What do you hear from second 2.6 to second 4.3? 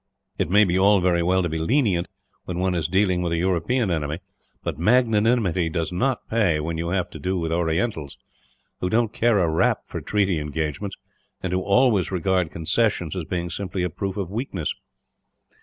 is dealing with a European enemy;